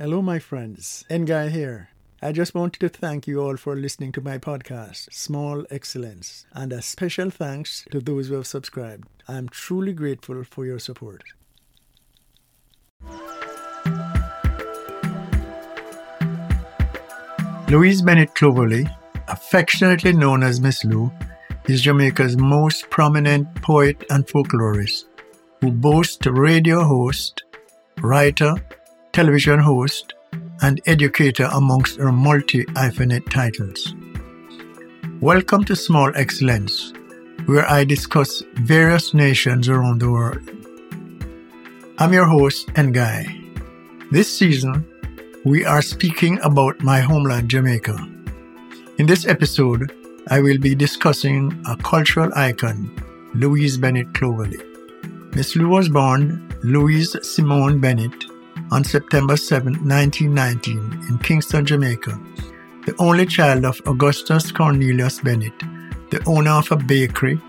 Hello, 0.00 0.22
my 0.22 0.38
friends. 0.38 1.04
Nguy 1.10 1.50
here. 1.50 1.88
I 2.22 2.30
just 2.30 2.54
wanted 2.54 2.78
to 2.78 2.88
thank 2.88 3.26
you 3.26 3.40
all 3.40 3.56
for 3.56 3.74
listening 3.74 4.12
to 4.12 4.20
my 4.20 4.38
podcast, 4.38 5.12
Small 5.12 5.64
Excellence, 5.72 6.46
and 6.52 6.72
a 6.72 6.80
special 6.80 7.30
thanks 7.30 7.84
to 7.90 7.98
those 7.98 8.28
who 8.28 8.34
have 8.34 8.46
subscribed. 8.46 9.08
I'm 9.26 9.48
truly 9.48 9.92
grateful 9.92 10.44
for 10.44 10.64
your 10.64 10.78
support. 10.78 11.24
Louise 17.68 18.00
Bennett 18.00 18.36
Clovelly, 18.36 18.88
affectionately 19.26 20.12
known 20.12 20.44
as 20.44 20.60
Miss 20.60 20.84
Lou, 20.84 21.10
is 21.66 21.82
Jamaica's 21.82 22.36
most 22.36 22.88
prominent 22.88 23.52
poet 23.62 24.04
and 24.10 24.24
folklorist 24.28 25.06
who 25.60 25.72
boasts 25.72 26.24
radio 26.24 26.84
host, 26.84 27.42
writer, 28.00 28.54
television 29.18 29.58
host, 29.58 30.14
and 30.62 30.80
educator 30.86 31.48
amongst 31.52 31.96
her 31.96 32.12
multi 32.12 32.64
hyphenate 32.66 33.28
titles. 33.28 33.92
Welcome 35.20 35.64
to 35.64 35.74
Small 35.74 36.12
Excellence, 36.14 36.92
where 37.46 37.68
I 37.68 37.82
discuss 37.82 38.44
various 38.54 39.14
nations 39.14 39.68
around 39.68 40.00
the 40.00 40.12
world. 40.12 40.48
I'm 41.98 42.12
your 42.12 42.26
host, 42.26 42.68
Nguy. 42.74 43.24
This 44.12 44.32
season, 44.32 44.86
we 45.44 45.64
are 45.64 45.82
speaking 45.82 46.38
about 46.44 46.80
my 46.84 47.00
homeland, 47.00 47.50
Jamaica. 47.50 47.98
In 48.98 49.06
this 49.06 49.26
episode, 49.26 49.90
I 50.28 50.38
will 50.40 50.58
be 50.58 50.76
discussing 50.76 51.60
a 51.66 51.76
cultural 51.78 52.30
icon, 52.36 52.88
Louise 53.34 53.78
Bennett 53.78 54.12
Clovelly. 54.12 54.62
Miss 55.34 55.56
Lou 55.56 55.68
was 55.68 55.88
born 55.88 56.48
Louise 56.62 57.16
Simone 57.22 57.80
Bennett 57.80 58.27
on 58.70 58.84
September 58.84 59.36
7, 59.36 59.72
1919, 59.72 61.06
in 61.08 61.18
Kingston, 61.18 61.64
Jamaica, 61.64 62.20
the 62.86 62.94
only 62.98 63.26
child 63.26 63.64
of 63.64 63.80
Augustus 63.86 64.52
Cornelius 64.52 65.20
Bennett, 65.20 65.58
the 66.10 66.22
owner 66.26 66.52
of 66.52 66.70
a 66.72 66.76
bakery, 66.76 67.40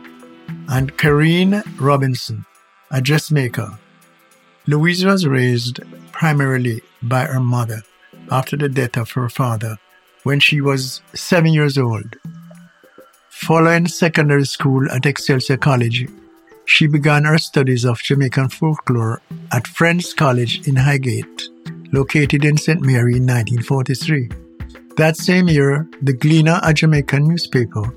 and 0.70 0.98
Karine 0.98 1.64
Robinson, 1.80 2.46
a 2.92 3.02
dressmaker. 3.02 3.78
Louise 4.68 5.06
was 5.06 5.26
raised 5.26 5.80
primarily 6.12 6.82
by 7.02 7.26
her 7.26 7.40
mother 7.40 7.82
after 8.32 8.56
the 8.58 8.70
death 8.70 8.98
of 8.98 9.12
her 9.12 9.30
father 9.30 9.78
when 10.24 10.40
she 10.40 10.62
was 10.62 11.02
seven 11.14 11.54
years 11.54 11.78
old. 11.78 12.16
Following 13.30 13.88
secondary 13.88 14.46
school 14.46 14.90
at 14.92 15.06
Excelsior 15.06 15.58
College, 15.58 16.08
she 16.70 16.86
began 16.86 17.24
her 17.24 17.40
studies 17.40 17.84
of 17.84 18.00
Jamaican 18.00 18.48
folklore 18.48 19.24
at 19.52 19.68
Friends 19.68 20.14
College 20.14 20.68
in 20.68 20.76
Highgate, 20.76 21.50
located 21.92 22.46
in 22.46 22.58
St. 22.58 22.80
Mary 22.80 23.18
in 23.18 23.26
1943. 23.26 24.30
That 24.96 25.18
same 25.18 25.50
year, 25.50 25.90
the 26.04 26.14
Gleaner, 26.14 26.60
a 26.62 26.72
Jamaican 26.72 27.28
newspaper, 27.28 27.92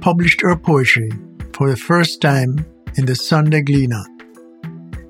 published 0.00 0.40
her 0.42 0.54
poetry 0.54 1.10
for 1.52 1.68
the 1.68 1.76
first 1.76 2.22
time 2.22 2.64
in 2.96 3.06
the 3.06 3.16
Sunday 3.16 3.60
Gleaner. 3.60 4.04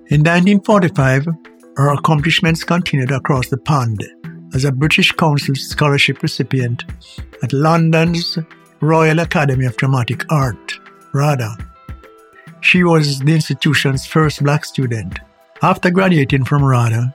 In 0.09 0.25
1945, 0.25 1.29
her 1.77 1.93
accomplishments 1.93 2.65
continued 2.65 3.13
across 3.13 3.49
the 3.49 3.59
pond 3.59 4.03
as 4.55 4.65
a 4.65 4.73
British 4.73 5.13
Council 5.13 5.55
scholarship 5.55 6.23
recipient 6.23 6.85
at 7.43 7.53
London's 7.53 8.39
Royal 8.81 9.19
Academy 9.19 9.67
of 9.67 9.77
Dramatic 9.77 10.25
Art, 10.33 10.81
RADA. 11.13 11.59
She 12.61 12.85
was 12.85 13.21
the 13.21 13.35
institution's 13.35 14.07
first 14.07 14.43
black 14.43 14.65
student. 14.65 15.19
After 15.63 15.91
graduating 15.91 16.45
from 16.45 16.65
RADA, 16.65 17.15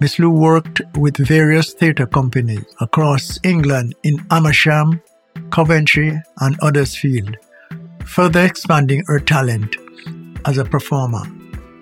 Miss 0.00 0.18
Lou 0.18 0.30
worked 0.30 0.80
with 0.96 1.16
various 1.16 1.72
theatre 1.72 2.06
companies 2.06 2.64
across 2.80 3.38
England 3.44 3.94
in 4.02 4.24
Amersham, 4.30 5.00
Coventry, 5.50 6.20
and 6.40 6.56
Huddersfield, 6.60 7.36
further 8.06 8.44
expanding 8.44 9.02
her 9.06 9.20
talent 9.20 9.76
as 10.46 10.58
a 10.58 10.64
performer. 10.64 11.22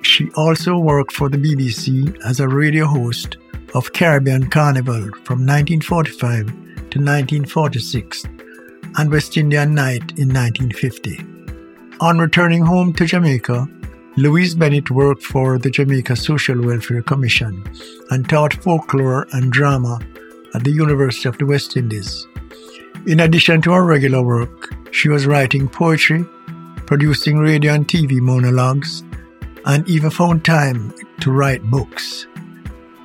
She 0.03 0.31
also 0.37 0.79
worked 0.79 1.13
for 1.13 1.29
the 1.29 1.39
BBC 1.39 2.17
as 2.25 2.41
a 2.41 2.49
radio 2.49 2.87
host 2.87 3.37
of 3.75 3.93
Caribbean 3.93 4.49
Carnival 4.51 5.03
from 5.25 5.47
1945 5.47 6.47
to 6.47 6.99
1946 6.99 8.25
and 8.97 9.11
West 9.11 9.37
Indian 9.37 9.75
Night 9.75 10.19
in 10.19 10.33
1950. 10.33 11.28
On 12.01 12.17
returning 12.17 12.63
home 12.63 12.93
to 12.93 13.07
Jamaica, 13.07 13.69
Louise 14.17 14.55
Bennett 14.55 14.89
worked 14.89 15.25
for 15.25 15.59
the 15.59 15.69
Jamaica 15.69 16.15
Social 16.15 16.65
Welfare 16.65 17.03
Commission 17.03 17.65
and 18.11 18.29
taught 18.29 18.55
folklore 18.55 19.27
and 19.33 19.51
drama 19.51 19.99
at 20.55 20.63
the 20.63 20.71
University 20.71 21.29
of 21.29 21.39
the 21.39 21.47
West 21.47 21.77
Indies. 21.77 22.25
In 23.09 23.19
addition 23.19 23.61
to 23.63 23.73
her 23.73 23.85
regular 23.85 24.23
work, 24.23 24.73
she 24.93 25.09
was 25.09 25.27
writing 25.27 25.69
poetry, 25.69 26.25
producing 26.87 27.39
radio 27.39 27.75
and 27.75 27.89
TV 27.89 28.21
monologues, 28.21 29.03
and 29.67 29.89
even 29.89 30.11
found 30.11 30.45
time 30.45 30.95
to 31.19 31.33
write 31.33 31.65
books. 31.65 32.29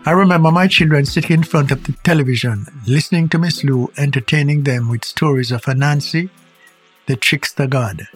I 0.06 0.12
remember 0.12 0.52
my 0.52 0.68
children 0.68 1.06
sitting 1.06 1.38
in 1.38 1.44
front 1.44 1.72
of 1.72 1.84
the 1.86 1.94
television, 2.04 2.68
listening 2.86 3.28
to 3.30 3.40
Miss 3.40 3.64
Lou 3.64 3.92
entertaining 3.98 4.64
them 4.64 4.88
with 4.88 5.04
stories 5.04 5.52
of 5.52 5.64
Anansi, 5.64 6.30
the 7.08 7.16
trickster 7.16 7.66
god. 7.66 8.08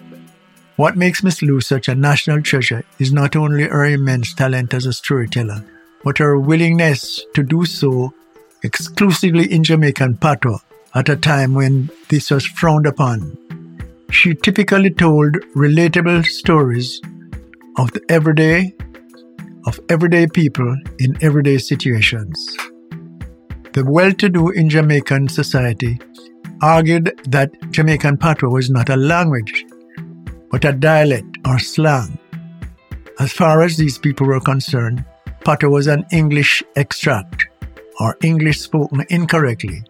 What 0.77 0.95
makes 0.95 1.23
Miss 1.23 1.41
Lou 1.41 1.59
such 1.59 1.87
a 1.87 1.95
national 1.95 2.43
treasure 2.43 2.83
is 2.99 3.11
not 3.11 3.35
only 3.35 3.63
her 3.63 3.83
immense 3.85 4.35
talent 4.35 4.75
as 4.75 4.85
a 4.85 4.93
storyteller, 4.93 5.65
but 6.03 6.19
her 6.19 6.37
willingness 6.37 7.25
to 7.33 7.41
do 7.41 7.65
so 7.65 8.13
exclusively 8.61 9.51
in 9.51 9.63
Jamaican 9.63 10.17
patois 10.17 10.59
at 10.93 11.09
a 11.09 11.15
time 11.15 11.55
when 11.55 11.89
this 12.09 12.29
was 12.29 12.45
frowned 12.45 12.85
upon. 12.85 13.35
She 14.11 14.35
typically 14.35 14.91
told 14.91 15.33
relatable 15.55 16.23
stories 16.25 17.01
of 17.79 17.91
the 17.93 18.01
everyday 18.07 18.71
of 19.65 19.79
everyday 19.89 20.27
people 20.27 20.77
in 20.99 21.17
everyday 21.23 21.57
situations. 21.57 22.55
The 23.73 23.83
well-to-do 23.83 24.51
in 24.51 24.69
Jamaican 24.69 25.29
society 25.29 25.99
argued 26.61 27.19
that 27.29 27.49
Jamaican 27.71 28.17
patois 28.17 28.49
was 28.49 28.69
not 28.69 28.89
a 28.89 28.95
language 28.95 29.65
but 30.51 30.65
a 30.65 30.71
dialect 30.71 31.37
or 31.45 31.59
slang. 31.59 32.17
As 33.19 33.33
far 33.33 33.61
as 33.63 33.77
these 33.77 33.97
people 33.97 34.27
were 34.27 34.39
concerned, 34.39 35.03
patois 35.43 35.69
was 35.69 35.87
an 35.87 36.05
English 36.11 36.63
extract 36.75 37.47
or 37.99 38.17
English 38.21 38.59
spoken 38.59 39.05
incorrectly. 39.09 39.83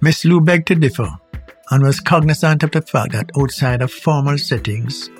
Miss 0.00 0.24
Lou 0.24 0.40
begged 0.40 0.66
to 0.68 0.74
differ 0.74 1.08
and 1.70 1.84
was 1.84 2.00
cognizant 2.00 2.62
of 2.62 2.70
the 2.70 2.82
fact 2.82 3.12
that 3.12 3.30
outside 3.38 3.82
of 3.82 3.92
formal 3.92 4.38
settings, 4.38 5.10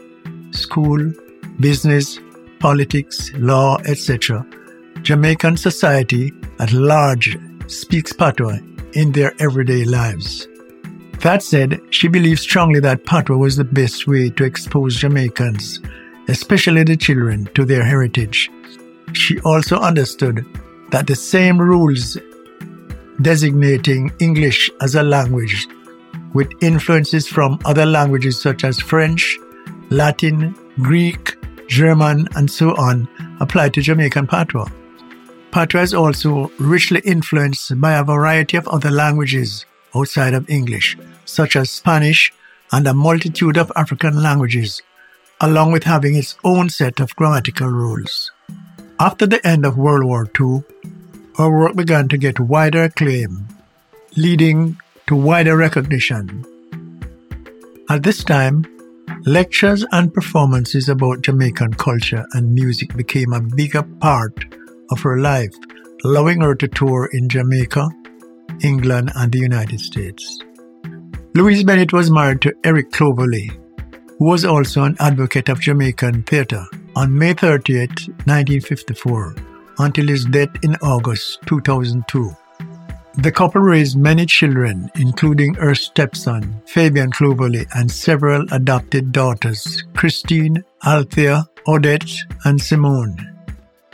school, 0.50 1.12
business, 1.60 2.18
politics, 2.58 3.32
law, 3.34 3.78
etc., 3.86 4.44
Jamaican 5.02 5.56
society 5.56 6.32
at 6.58 6.72
large 6.72 7.38
speaks 7.66 8.12
patois 8.12 8.58
in 8.94 9.12
their 9.12 9.32
everyday 9.40 9.84
lives. 9.84 10.48
That 11.20 11.42
said, 11.42 11.80
she 11.90 12.06
believed 12.06 12.40
strongly 12.40 12.78
that 12.80 13.04
patois 13.04 13.36
was 13.36 13.56
the 13.56 13.64
best 13.64 14.06
way 14.06 14.30
to 14.30 14.44
expose 14.44 14.96
Jamaicans, 14.96 15.80
especially 16.28 16.84
the 16.84 16.96
children, 16.96 17.48
to 17.54 17.64
their 17.64 17.84
heritage. 17.84 18.50
She 19.14 19.40
also 19.40 19.78
understood 19.78 20.46
that 20.90 21.08
the 21.08 21.16
same 21.16 21.60
rules 21.60 22.16
designating 23.20 24.12
English 24.20 24.70
as 24.80 24.94
a 24.94 25.02
language 25.02 25.66
with 26.34 26.52
influences 26.62 27.26
from 27.26 27.58
other 27.64 27.84
languages 27.84 28.40
such 28.40 28.62
as 28.62 28.78
French, 28.78 29.36
Latin, 29.90 30.54
Greek, 30.80 31.36
German, 31.66 32.28
and 32.36 32.48
so 32.48 32.76
on 32.76 33.08
apply 33.40 33.70
to 33.70 33.82
Jamaican 33.82 34.28
patois. 34.28 34.68
Patois 35.50 35.82
is 35.82 35.94
also 35.94 36.52
richly 36.58 37.00
influenced 37.00 37.80
by 37.80 37.94
a 37.94 38.04
variety 38.04 38.56
of 38.56 38.68
other 38.68 38.90
languages 38.90 39.64
outside 39.94 40.34
of 40.34 40.48
English, 40.48 40.96
such 41.24 41.56
as 41.56 41.70
Spanish 41.70 42.32
and 42.72 42.86
a 42.86 42.94
multitude 42.94 43.56
of 43.56 43.72
African 43.76 44.22
languages, 44.22 44.82
along 45.40 45.72
with 45.72 45.84
having 45.84 46.14
its 46.14 46.36
own 46.44 46.68
set 46.68 47.00
of 47.00 47.14
grammatical 47.16 47.68
rules. 47.68 48.30
After 49.00 49.26
the 49.26 49.46
end 49.46 49.64
of 49.64 49.78
World 49.78 50.04
War 50.04 50.28
II, 50.40 50.62
her 51.36 51.50
work 51.50 51.76
began 51.76 52.08
to 52.08 52.18
get 52.18 52.40
wider 52.40 52.84
acclaim, 52.84 53.46
leading 54.16 54.76
to 55.06 55.14
wider 55.14 55.56
recognition. 55.56 56.44
At 57.88 58.02
this 58.02 58.24
time, 58.24 58.66
lectures 59.24 59.86
and 59.92 60.12
performances 60.12 60.88
about 60.88 61.22
Jamaican 61.22 61.74
culture 61.74 62.26
and 62.32 62.52
music 62.52 62.96
became 62.96 63.32
a 63.32 63.40
bigger 63.40 63.82
part 63.82 64.44
of 64.90 65.00
her 65.02 65.18
life, 65.18 65.54
allowing 66.04 66.40
her 66.40 66.54
to 66.56 66.68
tour 66.68 67.08
in 67.12 67.28
Jamaica, 67.28 67.88
England, 68.62 69.12
and 69.16 69.32
the 69.32 69.38
United 69.38 69.80
States. 69.80 70.40
Louise 71.34 71.62
Bennett 71.62 71.92
was 71.92 72.10
married 72.10 72.40
to 72.42 72.54
Eric 72.64 72.90
Clovelly, 72.90 73.50
who 74.18 74.24
was 74.24 74.44
also 74.44 74.82
an 74.82 74.96
advocate 74.98 75.48
of 75.48 75.60
Jamaican 75.60 76.24
theatre. 76.24 76.64
On 76.96 77.16
May 77.16 77.32
30, 77.32 77.86
1954, 78.26 79.36
until 79.78 80.08
his 80.08 80.24
death 80.24 80.48
in 80.62 80.74
August 80.76 81.38
2002. 81.46 82.30
The 83.18 83.32
couple 83.32 83.60
raised 83.60 83.96
many 83.96 84.26
children, 84.26 84.90
including 84.96 85.54
her 85.54 85.74
stepson, 85.74 86.60
Fabian 86.66 87.10
Clovelly, 87.10 87.66
and 87.74 87.90
several 87.90 88.46
adopted 88.52 89.12
daughters, 89.12 89.84
Christine, 89.94 90.62
Althea, 90.84 91.44
Odette, 91.66 92.10
and 92.44 92.60
Simone. 92.60 93.16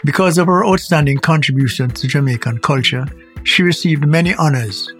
Because 0.04 0.36
of 0.38 0.46
her 0.46 0.66
outstanding 0.66 1.18
contribution 1.18 1.90
to 1.90 2.06
Jamaican 2.06 2.58
culture, 2.58 3.06
she 3.44 3.62
received 3.62 4.06
many 4.06 4.35
honors. 4.35 4.93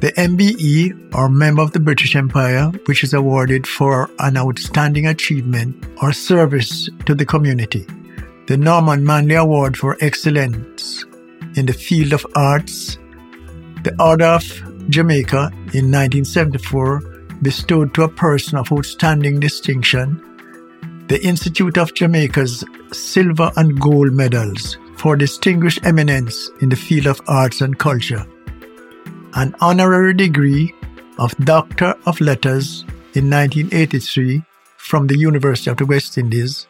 The 0.00 0.12
MBE, 0.12 1.14
or 1.14 1.28
Member 1.28 1.62
of 1.62 1.72
the 1.72 1.80
British 1.80 2.14
Empire, 2.14 2.70
which 2.84 3.02
is 3.02 3.14
awarded 3.14 3.66
for 3.66 4.10
an 4.18 4.36
outstanding 4.36 5.06
achievement 5.06 5.84
or 6.02 6.12
service 6.12 6.88
to 7.06 7.14
the 7.14 7.24
community. 7.24 7.86
The 8.46 8.56
Norman 8.56 9.04
Manley 9.04 9.34
Award 9.34 9.76
for 9.76 9.96
Excellence 10.00 11.04
in 11.56 11.66
the 11.66 11.72
field 11.72 12.12
of 12.12 12.26
arts 12.36 12.98
the 13.86 13.94
Order 14.02 14.24
of 14.24 14.42
Jamaica 14.90 15.50
in 15.72 15.92
1974 15.94 17.00
bestowed 17.40 17.94
to 17.94 18.02
a 18.02 18.08
person 18.08 18.58
of 18.58 18.72
outstanding 18.72 19.38
distinction 19.38 20.20
the 21.06 21.24
Institute 21.24 21.78
of 21.78 21.94
Jamaica's 21.94 22.64
silver 22.92 23.52
and 23.56 23.80
gold 23.80 24.12
medals 24.12 24.76
for 24.96 25.16
distinguished 25.16 25.84
eminence 25.84 26.50
in 26.60 26.68
the 26.68 26.76
field 26.76 27.06
of 27.06 27.20
arts 27.28 27.60
and 27.60 27.78
culture, 27.78 28.26
an 29.34 29.54
honorary 29.60 30.14
degree 30.14 30.74
of 31.18 31.36
Doctor 31.38 31.94
of 32.06 32.20
Letters 32.20 32.82
in 33.14 33.30
1983 33.30 34.42
from 34.76 35.06
the 35.06 35.18
University 35.18 35.70
of 35.70 35.76
the 35.76 35.86
West 35.86 36.18
Indies, 36.18 36.66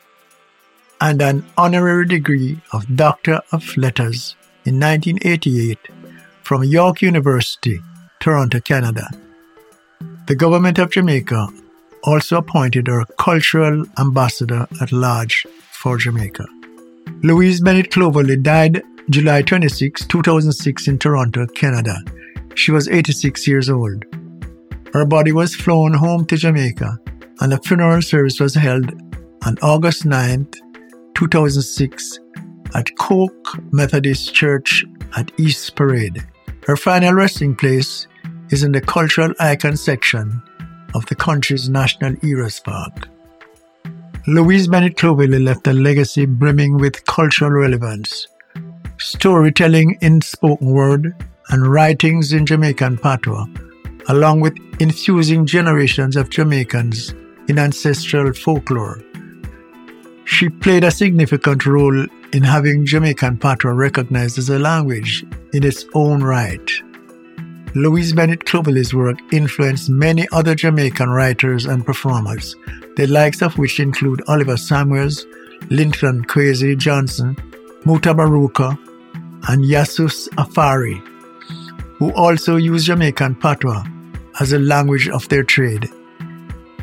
and 1.01 1.21
an 1.21 1.45
honorary 1.57 2.07
degree 2.07 2.61
of 2.73 2.97
Doctor 2.97 3.41
of 3.53 3.77
Letters 3.77 4.35
in 4.65 4.81
1988 4.81 5.79
from 6.43 6.65
York 6.65 7.03
University, 7.03 7.81
Toronto, 8.21 8.61
Canada. 8.61 9.11
The 10.27 10.35
government 10.35 10.79
of 10.79 10.91
Jamaica 10.91 11.49
also 12.03 12.39
appointed 12.39 12.87
her 12.87 13.05
cultural 13.19 13.85
ambassador 13.99 14.67
at 14.81 14.93
large 14.93 15.47
for 15.73 15.99
Jamaica. 15.99 16.47
Louise 17.23 17.61
Bennett 17.61 17.91
Clovelly 17.91 18.37
died 18.37 18.83
July 19.11 19.43
26, 19.43 20.07
2006 20.07 20.89
in 20.89 20.99
Toronto, 20.99 21.47
Canada. 21.47 21.97
She 22.55 22.73
was 22.73 22.89
86 22.89 23.47
years 23.47 23.71
old. 23.71 24.05
Her 24.93 25.05
body 25.05 25.33
was 25.33 25.55
flown 25.55 25.95
home 25.95 26.27
to 26.27 26.37
Jamaica 26.37 26.99
and 27.41 27.53
a 27.53 27.59
funeral 27.59 28.03
service 28.03 28.41
was 28.41 28.55
held 28.55 28.93
on 29.45 29.57
August 29.63 30.07
9, 30.07 30.49
2006 31.15 32.19
at 32.75 32.97
Coke 32.99 33.73
Methodist 33.73 34.35
Church 34.35 34.85
at 35.17 35.31
East 35.39 35.75
Parade. 35.77 36.27
Her 36.67 36.77
final 36.77 37.15
resting 37.15 37.55
place 37.55 38.07
is 38.51 38.63
in 38.63 38.73
the 38.73 38.81
cultural 38.81 39.33
icon 39.39 39.77
section 39.77 40.43
of 40.95 41.07
the 41.07 41.15
country's 41.15 41.69
National 41.69 42.17
Heroes 42.23 42.61
Park. 42.61 43.09
Louise 44.29 44.67
Bennett 44.67 44.97
Clovelly 44.97 45.39
left 45.39 45.69
a 45.69 45.73
legacy 45.73 46.27
brimming 46.27 46.79
with 46.79 47.07
cultural 47.07 47.53
relevance, 47.53 48.27
storytelling 48.99 49.97
in 50.01 50.21
spoken 50.21 50.69
word, 50.69 51.15
and 51.51 51.65
writings 51.65 52.33
in 52.33 52.45
Jamaican 52.45 52.99
patois, 52.99 53.47
along 54.09 54.41
with 54.41 54.57
infusing 54.81 55.47
generations 55.47 56.17
of 56.17 56.29
Jamaicans 56.29 57.15
in 57.49 57.61
ancestral 57.61 58.33
folklore. 58.33 59.01
She 60.25 60.49
played 60.49 60.83
a 60.83 60.91
significant 60.91 61.65
role 61.65 62.05
in 62.33 62.43
having 62.43 62.85
Jamaican 62.85 63.39
patois 63.39 63.71
recognized 63.71 64.39
as 64.39 64.51
a 64.51 64.59
language 64.59 65.25
in 65.53 65.63
its 65.63 65.85
own 65.95 66.21
right. 66.25 66.69
Louise 67.77 68.13
Bennett 68.13 68.45
Clovelly's 68.45 68.93
work 68.93 69.19
influenced 69.33 69.89
many 69.89 70.27
other 70.33 70.57
Jamaican 70.57 71.11
writers 71.11 71.67
and 71.67 71.87
performers, 71.87 72.57
the 72.97 73.07
likes 73.07 73.43
of 73.43 73.57
which 73.59 73.79
include 73.79 74.23
Oliver 74.27 74.57
Samuels, 74.57 75.27
Linton 75.71 76.25
Kwesi 76.25 76.77
Johnson, 76.77 77.37
Mutabaruka, 77.85 78.77
and 79.49 79.65
Yasus 79.65 80.29
Afari, 80.31 80.99
who 81.99 82.13
also 82.15 82.57
use 82.57 82.85
Jamaican 82.85 83.37
patois 83.37 83.85
as 84.41 84.53
a 84.53 84.59
language 84.59 85.09
of 85.09 85.29
their 85.29 85.45
trade. 85.45 85.89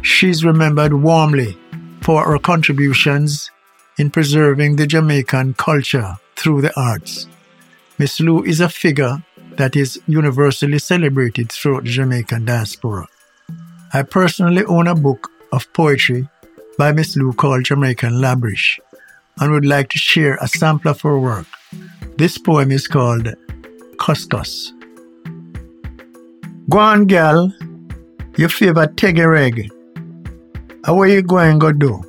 She's 0.02 0.46
remembered 0.46 0.94
warmly 0.94 1.58
for 2.02 2.24
her 2.24 2.40
contributions 2.40 3.50
in 3.98 4.10
preserving 4.10 4.76
the 4.76 4.88
Jamaican 4.88 5.56
culture 5.56 6.16
through 6.36 6.62
the 6.62 6.80
arts. 6.80 7.28
Miss 7.98 8.20
Lou 8.20 8.44
is 8.44 8.60
a 8.60 8.70
figure 8.70 9.24
that 9.58 9.76
is 9.76 10.02
universally 10.08 10.80
celebrated 10.80 11.52
throughout 11.52 11.84
the 11.84 11.92
Jamaican 11.92 12.46
diaspora. 12.46 13.08
I 13.94 14.02
personally 14.02 14.66
own 14.66 14.88
a 14.88 14.96
book 14.96 15.30
of 15.54 15.72
poetry 15.74 16.28
by 16.78 16.92
Miss 16.92 17.16
Lou 17.16 17.32
called 17.32 17.66
Jamaican 17.66 18.14
Labrish 18.14 18.80
and 19.40 19.52
would 19.52 19.66
like 19.66 19.90
to 19.90 19.98
share 19.98 20.38
a 20.42 20.48
sample 20.48 20.92
of 20.92 21.02
her 21.02 21.18
work. 21.20 21.46
This 22.18 22.38
poem 22.38 22.72
is 22.72 22.88
called 22.88 23.28
Cuss-Cuss. 24.00 24.74
Go 26.70 26.80
on, 26.80 27.06
gal, 27.06 27.54
your 28.38 28.50
favorite 28.50 28.96
tegereg. 28.96 29.70
How 30.86 31.04
you 31.04 31.22
going 31.22 31.60
to 31.60 31.74
do? 31.74 32.04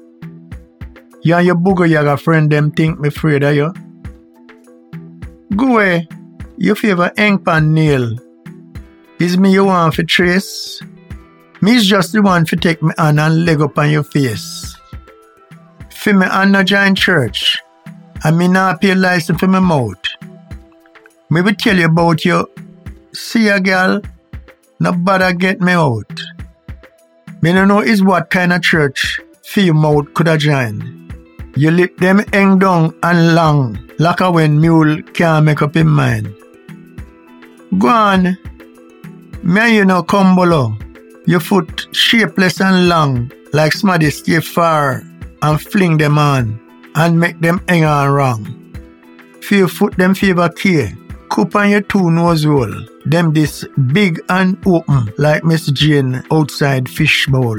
You 1.23 1.37
and 1.37 1.47
your 1.47 1.57
booger 1.57 1.89
yaga 1.89 2.17
friend 2.17 2.51
them 2.51 2.71
think 2.71 2.99
me 2.99 3.09
afraid 3.09 3.43
of 3.43 3.55
you? 3.55 3.73
Go 5.57 5.73
away. 5.73 6.09
You 6.57 6.75
favor 6.75 7.13
ink 7.17 7.45
pan 7.45 7.75
nail. 7.75 8.17
Is 9.19 9.37
me 9.37 9.53
you 9.53 9.65
want 9.65 9.95
for 9.95 10.03
trace? 10.03 10.81
Me's 11.65 11.87
just 11.87 12.13
the 12.13 12.21
one 12.21 12.45
for 12.45 12.57
take 12.57 12.83
me 12.83 12.93
hand 12.99 13.19
and 13.19 13.47
leg 13.47 13.63
up 13.63 13.79
on 13.79 13.91
your 13.91 14.03
face. 14.03 14.77
For 15.89 16.13
me 16.13 16.27
and 16.31 16.53
no 16.53 16.63
join 16.63 16.95
church. 16.95 17.57
And 18.23 18.37
me 18.37 18.49
not 18.49 18.83
pay 18.83 18.95
license 18.95 19.41
for 19.41 19.47
my 19.47 19.61
mouth. 19.61 20.05
Me 21.31 21.41
will 21.41 21.55
tell 21.55 21.79
you 21.79 21.87
about 21.87 22.23
you. 22.27 22.51
See 23.15 23.49
a 23.49 23.59
girl, 23.61 24.03
no 24.79 24.93
bother 24.93 25.33
get 25.33 25.63
me 25.63 25.73
out. 25.73 26.21
Me 27.41 27.55
no 27.55 27.65
know 27.65 27.81
is 27.81 28.03
what 28.03 28.29
kind 28.29 28.53
of 28.53 28.61
church 28.61 29.19
for 29.43 29.61
your 29.61 29.73
mouth 29.73 30.13
could 30.13 30.27
have 30.27 30.41
joined. 30.41 30.85
You 31.57 31.71
lip 31.71 31.97
them 31.97 32.19
hang 32.35 32.59
down 32.59 32.95
and 33.03 33.35
long, 33.35 33.91
like 33.99 34.21
a 34.21 34.31
when 34.31 34.61
mule 34.61 35.01
can't 35.15 35.47
make 35.47 35.63
up 35.63 35.75
his 35.75 35.85
mind. 35.85 36.29
Go 37.79 37.89
on. 37.89 38.37
Me 39.43 39.77
you 39.77 39.87
know 39.87 40.03
come 40.03 40.37
below. 40.37 40.77
Your 41.27 41.41
foot 41.41 41.89
shapeless 41.93 42.61
and 42.61 42.89
long, 42.89 43.33
like 43.53 43.73
somebody 43.73 44.11
stay 44.11 44.41
far 44.41 45.03
and 45.43 45.61
fling 45.61 45.97
them 45.97 46.19
on 46.19 46.61
and 46.95 47.19
make 47.19 47.41
them 47.41 47.63
hang 47.69 47.85
on 47.85 48.11
wrong. 48.11 48.65
Your 49.51 49.69
foot 49.69 49.97
them 49.97 50.15
favor 50.15 50.49
care. 50.49 50.93
Cup 51.31 51.55
on 51.57 51.71
your 51.71 51.81
two 51.81 52.11
nose 52.11 52.45
hole. 52.45 52.75
Them 53.07 53.33
this 53.33 53.65
big 53.93 54.21
and 54.29 54.57
open 54.67 55.13
like 55.19 55.45
Miss 55.45 55.67
Jane 55.67 56.23
outside 56.31 56.89
fish 56.89 57.27
bowl. 57.27 57.59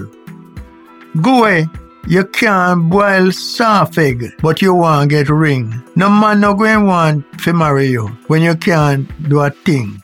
Go 1.21 1.39
away. 1.39 1.67
You 2.07 2.25
can't 2.25 2.87
boil 2.89 3.31
soft 3.31 3.97
egg, 3.97 4.25
but 4.41 4.61
you 4.61 4.75
want 4.75 5.09
get 5.09 5.29
ring. 5.29 5.73
No 5.95 6.07
man 6.07 6.39
no 6.39 6.53
going 6.53 6.85
want 6.85 7.25
to 7.39 7.53
marry 7.53 7.87
you 7.87 8.07
when 8.27 8.43
you 8.43 8.55
can't 8.55 9.09
do 9.27 9.39
a 9.39 9.49
thing. 9.49 10.03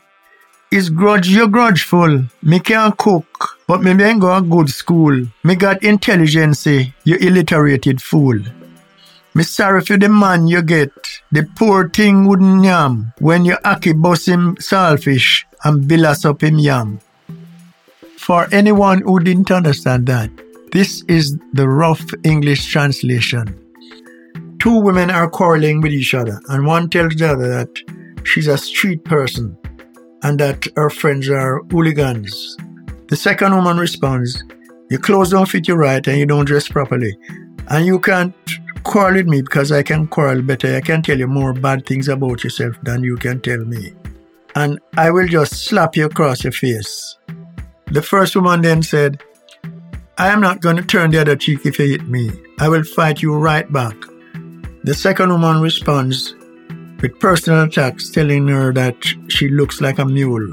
Is 0.72 0.90
grudge 0.90 1.28
you 1.28 1.50
grudgeful. 1.50 2.30
Me 2.42 2.58
can't 2.62 2.98
cook, 2.98 3.60
but 3.68 3.84
me 3.84 3.92
ain't 4.02 4.22
go 4.22 4.34
a 4.34 4.42
good 4.42 4.70
school. 4.70 5.28
Me 5.44 5.56
got 5.56 5.84
intelligence, 5.84 6.66
eh? 6.66 6.86
you 7.04 7.18
illiterated 7.18 8.02
fool. 8.02 8.40
Me 9.36 9.44
sorry 9.44 9.82
for 9.82 9.98
the 9.98 10.08
man 10.08 10.48
you 10.48 10.62
get. 10.62 10.94
The 11.30 11.44
poor 11.58 11.90
thing 11.90 12.26
wouldn't 12.26 12.64
yam 12.64 13.12
when 13.20 13.44
you 13.44 13.58
aki 13.66 13.92
bust 13.92 14.30
him 14.30 14.56
saltfish 14.56 15.44
and 15.66 15.90
billas 15.90 16.24
up 16.24 16.42
him 16.42 16.58
yam. 16.58 17.02
For 18.18 18.48
anyone 18.54 19.02
who 19.02 19.20
didn't 19.20 19.52
understand 19.52 20.08
that, 20.08 20.30
this 20.72 21.04
is 21.10 21.38
the 21.52 21.68
rough 21.68 22.14
English 22.24 22.72
translation. 22.72 23.60
Two 24.60 24.80
women 24.80 25.10
are 25.10 25.30
quarreling 25.30 25.82
with 25.82 25.92
each 25.92 26.14
other, 26.14 26.40
and 26.48 26.66
one 26.66 26.90
tells 26.90 27.16
the 27.16 27.30
other 27.30 27.50
that 27.50 27.70
she's 28.24 28.48
a 28.48 28.58
street 28.58 29.04
person 29.04 29.58
and 30.24 30.40
that 30.40 30.66
her 30.76 30.90
friends 30.90 31.30
are 31.30 31.62
hooligans. 31.72 32.58
The 33.08 33.16
second 33.16 33.56
woman 33.56 33.78
responds, 33.78 34.44
Your 34.90 35.00
clothes 35.00 35.32
don't 35.32 35.50
fit 35.50 35.68
you 35.68 35.76
right 35.76 36.06
and 36.08 36.18
you 36.18 36.26
don't 36.26 36.46
dress 36.46 36.68
properly. 36.68 37.18
And 37.70 37.86
you 37.86 38.00
can't 38.00 38.34
quarrel 38.84 39.16
with 39.16 39.28
me 39.28 39.42
because 39.42 39.72
I 39.72 39.84
can 39.84 40.08
quarrel 40.08 40.42
better. 40.42 40.76
I 40.76 40.82
can 40.82 41.02
tell 41.02 41.18
you 41.18 41.28
more 41.28 41.54
bad 41.54 41.86
things 41.86 42.08
about 42.08 42.44
yourself 42.44 42.76
than 42.84 43.04
you 43.04 43.18
can 43.18 43.42
tell 43.42 43.60
me. 43.60 43.94
And 44.56 44.80
I 44.98 45.12
will 45.12 45.28
just 45.28 45.66
slap 45.66 45.96
you 45.96 46.06
across 46.06 46.44
your 46.44 46.54
face. 46.54 47.18
The 47.88 48.02
first 48.02 48.36
woman 48.36 48.62
then 48.62 48.84
said, 48.84 49.22
I 50.18 50.28
am 50.28 50.42
not 50.42 50.62
going 50.62 50.76
to 50.76 50.84
turn 50.84 51.12
the 51.12 51.22
other 51.22 51.36
cheek 51.36 51.66
if 51.66 51.80
you 51.80 51.88
hit 51.88 52.08
me. 52.08 52.32
I 52.60 52.70
will 52.70 52.84
fight 52.84 53.22
you 53.22 53.34
right 53.34 53.72
back. 53.72 53.96
The 54.84 54.94
second 54.94 55.30
woman 55.30 55.62
responds, 55.62 56.36
with 57.02 57.20
personal 57.20 57.64
attacks 57.64 58.10
telling 58.10 58.48
her 58.48 58.72
that 58.74 58.96
she 59.28 59.50
looks 59.50 59.82
like 59.82 59.98
a 59.98 60.06
mule 60.06 60.50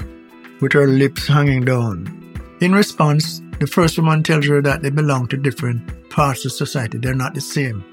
with 0.61 0.73
her 0.73 0.87
lips 0.87 1.27
hanging 1.27 1.63
down. 1.63 2.15
In 2.61 2.73
response, 2.73 3.41
the 3.59 3.67
first 3.67 3.97
woman 3.97 4.23
tells 4.23 4.47
her 4.47 4.61
that 4.61 4.81
they 4.81 4.89
belong 4.89 5.27
to 5.27 5.37
different 5.37 6.09
parts 6.09 6.45
of 6.45 6.51
society, 6.51 6.97
they're 6.97 7.13
not 7.13 7.33
the 7.33 7.41
same, 7.41 7.83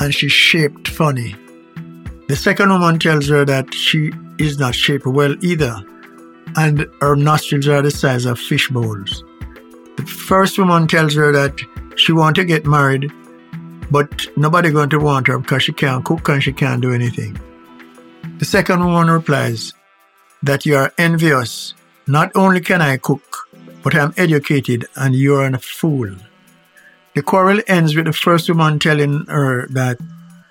and 0.00 0.14
she's 0.14 0.32
shaped 0.32 0.88
funny. 0.88 1.34
The 2.28 2.36
second 2.36 2.68
woman 2.68 2.98
tells 2.98 3.28
her 3.28 3.44
that 3.44 3.72
she 3.72 4.10
is 4.38 4.58
not 4.58 4.74
shaped 4.74 5.06
well 5.06 5.34
either, 5.42 5.74
and 6.56 6.86
her 7.00 7.16
nostrils 7.16 7.68
are 7.68 7.82
the 7.82 7.90
size 7.90 8.26
of 8.26 8.38
fish 8.38 8.68
bowls. 8.68 9.24
The 9.96 10.06
first 10.06 10.58
woman 10.58 10.86
tells 10.86 11.14
her 11.14 11.32
that 11.32 11.58
she 11.96 12.12
want 12.12 12.36
to 12.36 12.44
get 12.44 12.66
married, 12.66 13.10
but 13.90 14.26
nobody 14.36 14.70
going 14.70 14.90
to 14.90 14.98
want 14.98 15.28
her 15.28 15.38
because 15.38 15.62
she 15.62 15.72
can't 15.72 16.04
cook 16.04 16.28
and 16.28 16.42
she 16.42 16.52
can't 16.52 16.82
do 16.82 16.92
anything. 16.92 17.38
The 18.38 18.44
second 18.44 18.84
woman 18.84 19.10
replies 19.10 19.72
that 20.42 20.66
you 20.66 20.76
are 20.76 20.92
envious. 20.98 21.72
Not 22.06 22.30
only 22.34 22.60
can 22.60 22.82
I 22.82 22.98
cook, 22.98 23.48
but 23.82 23.94
I'm 23.94 24.12
educated 24.18 24.84
and 24.94 25.14
you're 25.14 25.46
a 25.46 25.58
fool. 25.58 26.14
The 27.14 27.22
quarrel 27.22 27.62
ends 27.66 27.96
with 27.96 28.04
the 28.04 28.12
first 28.12 28.48
woman 28.50 28.78
telling 28.78 29.24
her 29.26 29.66
that 29.68 29.98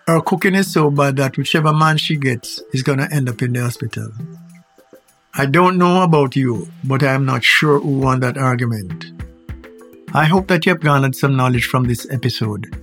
her 0.08 0.20
cooking 0.20 0.56
is 0.56 0.74
so 0.74 0.90
bad 0.90 1.18
that 1.18 1.38
whichever 1.38 1.72
man 1.74 1.98
she 1.98 2.16
gets 2.16 2.60
is 2.74 2.82
going 2.82 2.98
to 2.98 3.14
end 3.14 3.30
up 3.30 3.44
in 3.44 3.54
the 3.54 3.62
hospital. 3.62 4.12
I 5.36 5.46
don't 5.46 5.78
know 5.78 6.02
about 6.02 6.36
you, 6.36 6.68
but 6.84 7.04
I 7.04 7.14
am 7.14 7.26
not 7.26 7.44
sure 7.44 7.80
who 7.80 8.00
won 8.00 8.20
that 8.22 8.38
argument. 8.38 9.06
I 10.14 10.26
hope 10.26 10.48
that 10.48 10.66
you 10.66 10.72
have 10.72 10.82
garnered 10.82 11.16
some 11.16 11.36
knowledge 11.36 11.66
from 11.66 11.84
this 11.84 12.08
episode. 12.10 12.82